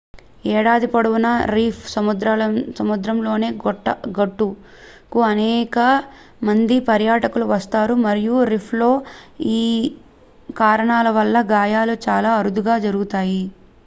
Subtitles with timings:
[0.51, 5.77] ఏడాది పొడవునా రీఫ్‌సముద్రతలంలోని గుట్టకు అనేక
[6.43, 8.91] మంది పర్యటకులు వస్తారు మరియు రీఫ్‌లో
[9.55, 9.61] ఈ
[10.57, 13.41] కారణాల వల్ల గాయాలు చాలా అరుదుగా జరుగుతాయి